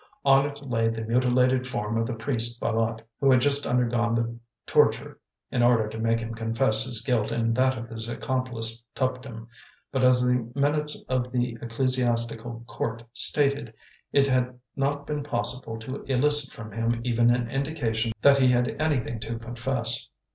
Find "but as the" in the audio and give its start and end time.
9.91-10.51